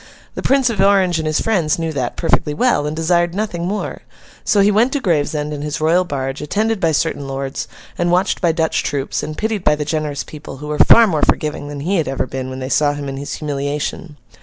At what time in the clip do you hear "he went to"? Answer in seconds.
4.61-4.99